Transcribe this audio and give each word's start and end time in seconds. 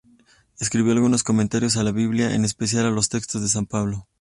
Escribió 0.59 0.93
algunos 0.93 1.21
comentarios 1.21 1.77
a 1.77 1.83
la 1.83 1.91
Biblia, 1.91 2.33
en 2.33 2.43
especial 2.43 2.91
los 2.95 3.07
textos 3.09 3.43
de 3.43 3.49
san 3.49 3.67
Pablo. 3.67 4.07